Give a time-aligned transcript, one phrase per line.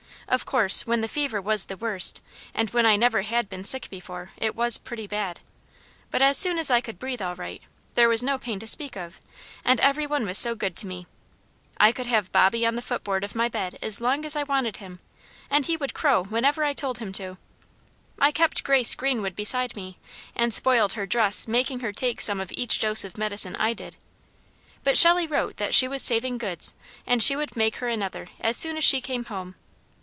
[0.27, 2.21] Of course when the fever was the worst,
[2.53, 5.41] and when I never had been sick before, it was pretty bad,
[6.09, 7.61] but as soon as I could breathe all right,
[7.95, 9.19] there was no pain to speak of,
[9.65, 11.05] and every one was so good to me.
[11.81, 14.77] I could have Bobby on the footboard of my bed as long as I wanted
[14.77, 14.99] him,
[15.49, 17.37] and he would crow whenever I told him to.
[18.17, 19.97] I kept Grace Greenwood beside me,
[20.33, 23.97] and spoiled her dress making her take some of each dose of medicine I did,
[24.85, 26.71] but Shelley wrote that she was saving goods
[27.05, 29.55] and she would make her another as soon as she came home.